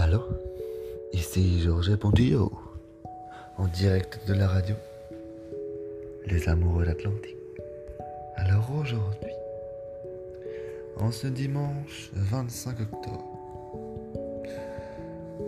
Allô? 0.00 0.22
Ici 1.12 1.60
Georges 1.60 1.98
Bondillot, 1.98 2.52
en 3.56 3.66
direct 3.66 4.20
de 4.28 4.34
la 4.34 4.46
radio. 4.46 4.76
Les 6.24 6.48
amoureux 6.48 6.84
de 6.84 6.90
l'Atlantique. 6.90 7.36
Alors 8.36 8.70
aujourd'hui, 8.80 9.32
en 11.00 11.10
ce 11.10 11.26
dimanche 11.26 12.12
25 12.14 12.80
octobre, 12.80 13.24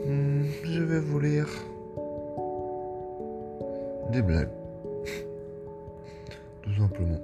hmm, 0.05 0.43
je 0.65 0.83
vais 0.83 1.01
vous 1.01 1.21
lire 1.21 1.49
des 4.11 4.23
blagues. 4.23 4.49
Tout 6.63 6.75
simplement. 6.77 7.23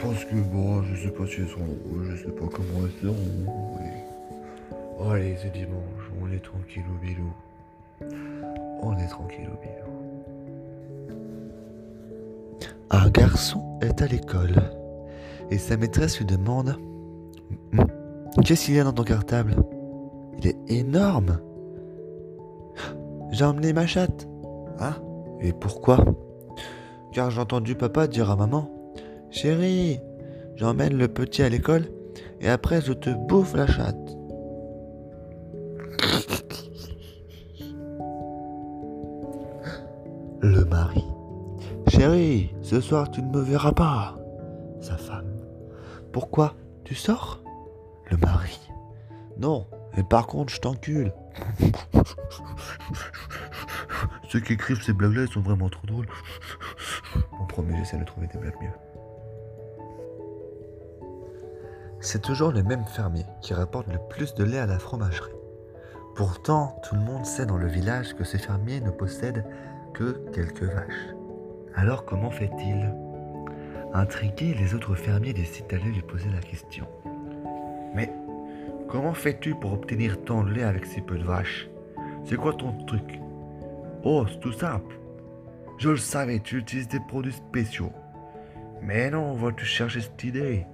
Parce 0.00 0.24
que 0.24 0.36
bon, 0.36 0.84
je 0.84 1.02
sais 1.02 1.10
pas 1.12 1.26
si 1.26 1.40
elles 1.40 1.48
sont 1.48 1.66
je 2.04 2.16
sais 2.16 2.30
pas 2.30 2.46
comment 2.46 2.86
elles 2.86 3.02
seront. 3.02 4.03
Allez, 5.10 5.36
c'est 5.36 5.52
dimanche, 5.52 6.10
on 6.22 6.32
est 6.32 6.42
tranquille 6.42 6.84
au 6.90 6.98
bilou. 7.04 7.32
On 8.82 8.96
est 8.96 9.08
tranquille 9.08 9.48
au 9.52 9.58
bilou. 9.60 9.84
Un 12.90 13.10
garçon 13.10 13.78
est 13.82 14.00
à 14.00 14.06
l'école 14.06 14.54
et 15.50 15.58
sa 15.58 15.76
maîtresse 15.76 16.18
lui 16.18 16.24
demande 16.24 16.76
hum, 17.72 17.86
Qu'est-ce 18.44 18.66
qu'il 18.66 18.74
y 18.74 18.80
a 18.80 18.84
dans 18.84 18.92
ton 18.92 19.04
cartable? 19.04 19.56
Il 20.38 20.46
est 20.46 20.56
énorme 20.68 21.38
J'ai 23.30 23.44
emmené 23.44 23.72
ma 23.74 23.86
chatte. 23.86 24.26
Ah 24.78 24.94
Et 25.40 25.52
pourquoi? 25.52 26.02
Car 27.12 27.30
j'ai 27.30 27.40
entendu 27.40 27.74
papa 27.74 28.06
dire 28.06 28.30
à 28.30 28.36
maman 28.36 28.70
Chérie, 29.30 30.00
j'emmène 30.56 30.96
le 30.96 31.08
petit 31.08 31.42
à 31.42 31.48
l'école 31.48 31.84
et 32.40 32.48
après 32.48 32.80
je 32.80 32.92
te 32.92 33.10
bouffe 33.10 33.54
la 33.54 33.66
chatte. 33.66 34.23
Le 40.44 40.62
mari. 40.66 41.02
Chérie, 41.88 42.54
ce 42.60 42.78
soir 42.82 43.10
tu 43.10 43.22
ne 43.22 43.30
me 43.30 43.40
verras 43.40 43.72
pas. 43.72 44.14
Sa 44.78 44.98
femme. 44.98 45.32
Pourquoi 46.12 46.54
Tu 46.84 46.94
sors? 46.94 47.42
Le 48.10 48.18
mari. 48.18 48.60
Non, 49.38 49.66
mais 49.96 50.02
par 50.02 50.26
contre 50.26 50.52
je 50.52 50.60
t'encule. 50.60 51.14
Ceux 54.28 54.40
qui 54.40 54.52
écrivent 54.52 54.82
ces 54.82 54.92
blagues-là, 54.92 55.26
sont 55.28 55.40
vraiment 55.40 55.70
trop 55.70 55.86
drôles. 55.86 56.08
Mon 57.38 57.46
premier, 57.46 57.78
j'essaie 57.78 57.96
de 57.96 58.04
trouver 58.04 58.26
des 58.26 58.38
blagues 58.38 58.60
mieux. 58.60 58.68
C'est 62.00 62.20
toujours 62.20 62.52
le 62.52 62.62
même 62.62 62.84
fermier 62.84 63.24
qui 63.40 63.54
rapporte 63.54 63.86
le 63.86 63.98
plus 64.10 64.34
de 64.34 64.44
lait 64.44 64.58
à 64.58 64.66
la 64.66 64.78
fromagerie. 64.78 65.32
Pourtant, 66.14 66.78
tout 66.82 66.96
le 66.96 67.00
monde 67.00 67.24
sait 67.24 67.46
dans 67.46 67.56
le 67.56 67.66
village 67.66 68.14
que 68.14 68.24
ce 68.24 68.36
fermier 68.36 68.82
ne 68.82 68.90
possède 68.90 69.42
que 69.94 70.30
quelques 70.32 70.64
vaches. 70.64 71.14
Alors 71.74 72.04
comment 72.04 72.30
fait-il? 72.30 72.94
Intrigués, 73.92 74.54
les 74.58 74.74
autres 74.74 74.94
fermiers 74.94 75.32
décident 75.32 75.68
d'aller 75.68 75.92
lui 75.92 76.02
poser 76.02 76.28
la 76.30 76.40
question. 76.40 76.86
Mais 77.94 78.12
comment 78.88 79.14
fais-tu 79.14 79.54
pour 79.54 79.72
obtenir 79.72 80.22
tant 80.24 80.42
de 80.42 80.50
lait 80.50 80.64
avec 80.64 80.84
si 80.84 81.00
peu 81.00 81.16
de 81.16 81.24
vaches? 81.24 81.68
C'est 82.24 82.36
quoi 82.36 82.52
ton 82.52 82.72
truc? 82.84 83.20
Oh, 84.02 84.26
c'est 84.28 84.40
tout 84.40 84.52
simple. 84.52 84.98
Je 85.78 85.90
le 85.90 85.96
savais, 85.96 86.40
tu 86.40 86.58
utilises 86.58 86.88
des 86.88 87.00
produits 87.00 87.32
spéciaux. 87.32 87.92
Mais 88.82 89.10
non, 89.10 89.34
vas-tu 89.34 89.64
chercher 89.64 90.00
cette 90.00 90.22
idée? 90.24 90.66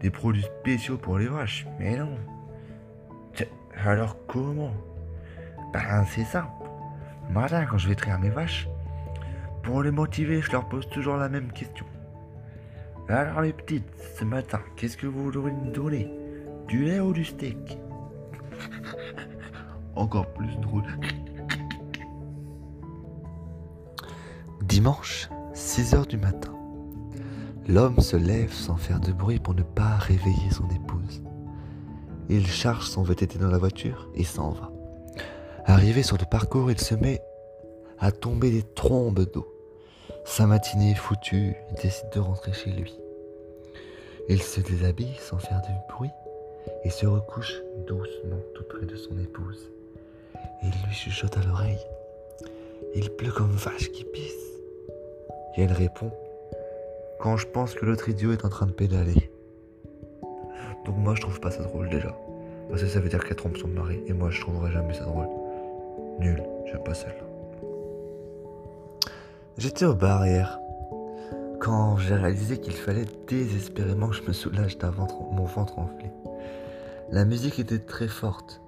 Des 0.00 0.10
produits 0.10 0.46
spéciaux 0.60 0.98
pour 0.98 1.18
les 1.18 1.28
vaches. 1.28 1.66
Mais 1.78 1.96
non. 1.96 2.16
Alors 3.84 4.16
comment? 4.26 4.72
Ben 5.72 6.04
c'est 6.06 6.24
simple. 6.24 6.50
Matin, 7.30 7.66
quand 7.66 7.78
je 7.78 7.88
vais 7.88 7.94
traire 7.94 8.18
mes 8.18 8.30
vaches, 8.30 8.68
pour 9.62 9.82
les 9.82 9.90
motiver, 9.90 10.42
je 10.42 10.52
leur 10.52 10.68
pose 10.68 10.88
toujours 10.88 11.16
la 11.16 11.28
même 11.28 11.50
question. 11.52 11.86
Alors 13.08 13.40
les 13.40 13.52
petites, 13.52 13.90
ce 14.18 14.24
matin, 14.24 14.60
qu'est-ce 14.76 14.96
que 14.96 15.06
vous 15.06 15.24
voudriez 15.24 15.52
me 15.52 15.72
donner? 15.72 16.10
Du 16.68 16.84
lait 16.84 17.00
ou 17.00 17.12
du 17.12 17.24
steak? 17.24 17.78
Encore 19.94 20.32
plus 20.32 20.56
drôle. 20.58 20.84
Dimanche, 24.62 25.28
6 25.52 25.94
heures 25.94 26.06
du 26.06 26.16
matin. 26.16 26.52
L'homme 27.68 28.00
se 28.00 28.16
lève 28.16 28.52
sans 28.52 28.76
faire 28.76 29.00
de 29.00 29.12
bruit 29.12 29.38
pour 29.38 29.54
ne 29.54 29.62
pas 29.62 29.96
réveiller 29.96 30.50
son 30.50 30.68
épouse. 30.68 31.22
Il 32.28 32.46
charge 32.46 32.86
son 32.86 33.02
VTT 33.02 33.38
dans 33.38 33.50
la 33.50 33.58
voiture 33.58 34.08
et 34.14 34.24
s'en 34.24 34.50
va. 34.50 34.73
Arrivé 35.66 36.02
sur 36.02 36.18
le 36.18 36.26
parcours, 36.26 36.70
il 36.70 36.78
se 36.78 36.94
met 36.94 37.22
à 37.98 38.12
tomber 38.12 38.50
des 38.50 38.62
trombes 38.62 39.24
d'eau. 39.32 39.46
Sa 40.26 40.46
matinée 40.46 40.94
foutue, 40.94 41.56
il 41.70 41.82
décide 41.82 42.10
de 42.14 42.20
rentrer 42.20 42.52
chez 42.52 42.70
lui. 42.70 42.94
Il 44.28 44.42
se 44.42 44.60
déshabille 44.60 45.16
sans 45.18 45.38
faire 45.38 45.62
de 45.62 45.92
bruit 45.94 46.10
et 46.84 46.90
se 46.90 47.06
recouche 47.06 47.62
doucement 47.86 48.42
tout 48.54 48.64
près 48.64 48.84
de 48.84 48.94
son 48.94 49.18
épouse. 49.18 49.70
il 50.62 50.70
lui 50.86 50.94
chuchote 50.94 51.36
à 51.38 51.42
l'oreille. 51.42 51.86
Il 52.94 53.10
pleut 53.10 53.32
comme 53.32 53.52
vache 53.52 53.90
qui 53.90 54.04
pisse. 54.04 54.60
Et 55.56 55.62
elle 55.62 55.72
répond 55.72 56.10
quand 57.20 57.38
je 57.38 57.46
pense 57.46 57.74
que 57.74 57.86
l'autre 57.86 58.10
idiot 58.10 58.32
est 58.32 58.44
en 58.44 58.50
train 58.50 58.66
de 58.66 58.72
pédaler. 58.72 59.30
Donc 60.84 60.96
moi 60.98 61.14
je 61.14 61.22
trouve 61.22 61.40
pas 61.40 61.50
ça 61.50 61.62
drôle 61.62 61.88
déjà. 61.88 62.14
Parce 62.68 62.82
que 62.82 62.88
ça 62.88 63.00
veut 63.00 63.08
dire 63.08 63.24
qu'elle 63.24 63.36
trompe 63.36 63.56
son 63.56 63.68
mari 63.68 64.00
et 64.06 64.12
moi 64.12 64.30
je 64.30 64.40
trouverai 64.42 64.70
jamais 64.70 64.92
ça 64.92 65.04
drôle. 65.04 65.28
J'aime 66.24 66.82
pas. 66.82 66.92
J'étais 69.58 69.84
au 69.84 69.94
bar 69.94 70.24
quand 71.60 71.96
j'ai 71.98 72.14
réalisé 72.14 72.58
qu'il 72.58 72.72
fallait 72.72 73.04
désespérément 73.28 74.08
que 74.08 74.16
je 74.16 74.22
me 74.22 74.32
soulage 74.32 74.78
d'un 74.78 74.90
ventre, 74.90 75.16
mon 75.32 75.44
ventre 75.44 75.78
enflé. 75.78 76.10
La 77.10 77.24
musique 77.24 77.58
était 77.58 77.78
très 77.78 78.08
forte. 78.08 78.60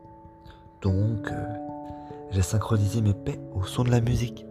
Donc, 0.82 1.30
euh, 1.30 1.44
j'ai 2.30 2.42
synchronisé 2.42 3.00
mes 3.00 3.14
paix 3.14 3.40
au 3.54 3.64
son 3.64 3.84
de 3.84 3.90
la 3.90 4.00
musique. 4.00 4.46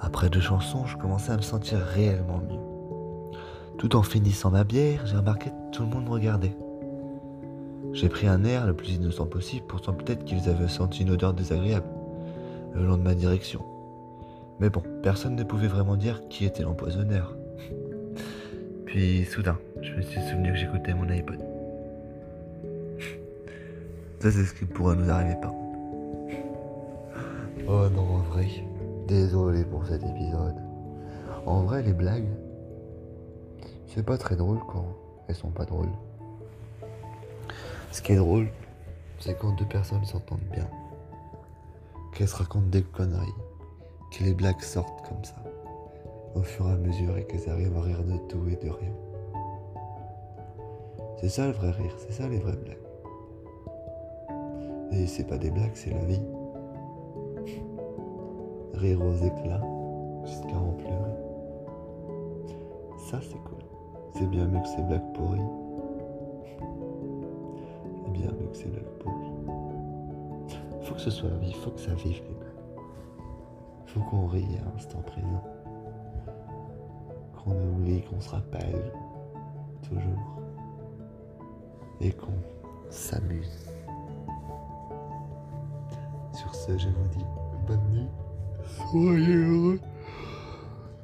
Après 0.00 0.28
deux 0.28 0.40
chansons, 0.40 0.86
je 0.86 0.96
commençais 0.96 1.32
à 1.32 1.36
me 1.36 1.42
sentir 1.42 1.78
réellement 1.78 2.38
mieux. 2.38 3.38
Tout 3.78 3.96
en 3.96 4.02
finissant 4.02 4.50
ma 4.50 4.64
bière, 4.64 5.06
j'ai 5.06 5.16
remarqué 5.16 5.50
que 5.50 5.70
tout 5.72 5.82
le 5.82 5.88
monde 5.88 6.04
me 6.04 6.10
regardait. 6.10 6.56
J'ai 7.92 8.08
pris 8.08 8.28
un 8.28 8.44
air 8.44 8.66
le 8.66 8.74
plus 8.74 8.94
innocent 8.94 9.26
possible, 9.26 9.64
pourtant 9.66 9.92
peut-être 9.92 10.24
qu'ils 10.24 10.48
avaient 10.48 10.68
senti 10.68 11.02
une 11.02 11.10
odeur 11.10 11.32
désagréable 11.32 11.86
le 12.74 12.84
long 12.86 12.96
de 12.96 13.02
ma 13.02 13.14
direction. 13.14 13.62
Mais 14.60 14.70
bon, 14.70 14.82
personne 15.02 15.34
ne 15.34 15.42
pouvait 15.42 15.68
vraiment 15.68 15.96
dire 15.96 16.20
qui 16.28 16.44
était 16.44 16.62
l'empoisonneur. 16.62 17.34
Puis 18.86 19.24
soudain, 19.24 19.58
je 19.82 19.94
me 19.94 20.02
suis 20.02 20.20
souvenu 20.20 20.52
que 20.52 20.58
j'écoutais 20.58 20.94
mon 20.94 21.08
iPod. 21.08 21.38
Ça, 24.20 24.30
c'est 24.30 24.44
ce 24.44 24.54
qui 24.54 24.66
pourrait 24.66 24.96
nous 24.96 25.10
arriver 25.10 25.34
contre. 25.40 25.54
Oh 27.66 27.88
non, 27.88 28.02
en 28.02 28.18
vrai, 28.18 28.48
désolé 29.08 29.64
pour 29.64 29.86
cet 29.86 30.02
épisode. 30.02 30.56
En 31.46 31.62
vrai, 31.62 31.82
les 31.82 31.92
blagues, 31.92 32.28
c'est 33.86 34.04
pas 34.04 34.18
très 34.18 34.36
drôle 34.36 34.58
quand 34.68 34.86
elles 35.26 35.34
sont 35.34 35.50
pas 35.50 35.64
drôles. 35.64 35.88
Ce 37.90 38.02
qui 38.02 38.12
est 38.12 38.16
drôle, 38.16 38.48
c'est 39.18 39.36
quand 39.36 39.52
deux 39.56 39.66
personnes 39.66 40.04
s'entendent 40.04 40.38
bien, 40.52 40.68
qu'elles 42.12 42.28
se 42.28 42.36
racontent 42.36 42.68
des 42.68 42.82
conneries, 42.82 43.34
que 44.12 44.22
les 44.22 44.32
blagues 44.32 44.60
sortent 44.60 45.06
comme 45.08 45.24
ça, 45.24 45.42
au 46.36 46.42
fur 46.42 46.68
et 46.68 46.72
à 46.72 46.76
mesure 46.76 47.18
et 47.18 47.24
qu'elles 47.24 47.50
arrivent 47.50 47.76
à 47.76 47.80
rire 47.80 48.04
de 48.04 48.16
tout 48.28 48.48
et 48.48 48.56
de 48.64 48.70
rien. 48.70 48.92
C'est 51.20 51.28
ça 51.28 51.46
le 51.48 51.52
vrai 51.52 51.72
rire, 51.72 51.94
c'est 51.98 52.12
ça 52.12 52.28
les 52.28 52.38
vraies 52.38 52.56
blagues. 52.56 52.78
Et 54.92 55.06
c'est 55.06 55.24
pas 55.24 55.38
des 55.38 55.50
blagues, 55.50 55.74
c'est 55.74 55.90
la 55.90 56.04
vie. 56.04 56.22
Rire 58.74 59.00
aux 59.02 59.14
éclats 59.14 59.62
jusqu'à 60.24 60.56
en 60.56 60.72
pleurer. 60.72 61.16
Ça 63.10 63.20
c'est 63.20 63.38
cool. 63.38 63.64
C'est 64.14 64.30
bien 64.30 64.46
mieux 64.46 64.60
que 64.60 64.68
ces 64.68 64.82
blagues 64.82 65.12
pourries. 65.14 65.40
Bien 68.12 68.28
que 68.28 68.56
ces 68.56 68.68
blagues 68.68 68.84
pourries. 68.98 69.32
Faut 70.82 70.94
que 70.94 71.00
ce 71.00 71.10
soit 71.10 71.30
vie, 71.40 71.52
faut 71.52 71.70
que 71.70 71.80
ça 71.80 71.94
vive 71.94 72.22
les 72.28 72.34
blagues. 72.34 72.50
Faut 73.86 74.00
qu'on 74.00 74.26
rie 74.26 74.58
à 74.60 74.72
l'instant 74.72 75.00
présent. 75.02 75.44
Qu'on 77.36 77.52
oublie, 77.52 78.02
qu'on 78.02 78.20
se 78.20 78.30
rappelle 78.30 78.92
toujours. 79.82 80.42
Et 82.00 82.12
qu'on 82.12 82.38
s'amuse. 82.88 83.70
Sur 86.32 86.54
ce, 86.54 86.78
je 86.78 86.88
vous 86.88 87.08
dis 87.16 87.24
bonne 87.66 87.90
nuit. 87.92 88.08
Soyez 88.90 89.34
heureux. 89.34 89.80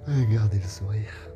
Et 0.09 0.33
gardez 0.33 0.59
le 0.59 0.63
sourire. 0.63 1.31